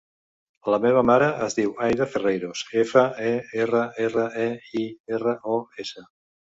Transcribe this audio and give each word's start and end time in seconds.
La 0.73 0.79
meva 0.85 1.03
mare 1.09 1.27
es 1.49 1.57
diu 1.59 1.75
Aïda 1.89 2.09
Ferreiros: 2.15 2.65
efa, 2.87 3.05
e, 3.29 3.37
erra, 3.69 3.85
erra, 4.09 4.29
e, 4.49 4.51
i, 4.85 4.91
erra, 5.21 5.41
o, 5.61 5.65
essa. 5.89 6.13